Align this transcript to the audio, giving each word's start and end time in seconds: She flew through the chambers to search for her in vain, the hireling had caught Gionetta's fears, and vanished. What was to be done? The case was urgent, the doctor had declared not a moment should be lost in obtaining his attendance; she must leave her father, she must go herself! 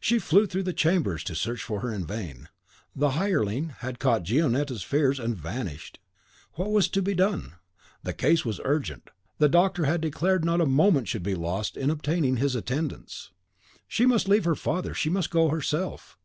She 0.00 0.18
flew 0.18 0.46
through 0.46 0.62
the 0.62 0.72
chambers 0.72 1.22
to 1.24 1.34
search 1.34 1.62
for 1.62 1.80
her 1.80 1.92
in 1.92 2.06
vain, 2.06 2.48
the 2.94 3.10
hireling 3.10 3.74
had 3.80 3.98
caught 3.98 4.22
Gionetta's 4.24 4.82
fears, 4.82 5.20
and 5.20 5.36
vanished. 5.36 5.98
What 6.54 6.70
was 6.72 6.88
to 6.88 7.02
be 7.02 7.12
done? 7.12 7.56
The 8.02 8.14
case 8.14 8.42
was 8.42 8.58
urgent, 8.64 9.10
the 9.36 9.50
doctor 9.50 9.84
had 9.84 10.00
declared 10.00 10.46
not 10.46 10.62
a 10.62 10.66
moment 10.66 11.08
should 11.08 11.22
be 11.22 11.34
lost 11.34 11.76
in 11.76 11.90
obtaining 11.90 12.38
his 12.38 12.54
attendance; 12.56 13.32
she 13.86 14.06
must 14.06 14.28
leave 14.28 14.46
her 14.46 14.54
father, 14.54 14.94
she 14.94 15.10
must 15.10 15.28
go 15.28 15.50
herself! 15.50 16.16